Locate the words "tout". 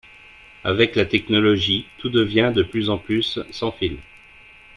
1.99-2.09